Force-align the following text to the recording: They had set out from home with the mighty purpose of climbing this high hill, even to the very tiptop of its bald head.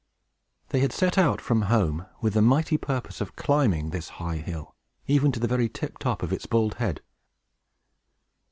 They 0.69 0.79
had 0.79 0.93
set 0.93 1.15
out 1.19 1.39
from 1.39 1.61
home 1.69 2.07
with 2.21 2.33
the 2.33 2.41
mighty 2.41 2.75
purpose 2.75 3.21
of 3.21 3.35
climbing 3.35 3.91
this 3.91 4.09
high 4.17 4.37
hill, 4.37 4.73
even 5.05 5.31
to 5.31 5.39
the 5.39 5.47
very 5.47 5.69
tiptop 5.69 6.23
of 6.23 6.33
its 6.33 6.47
bald 6.47 6.73
head. 6.81 7.01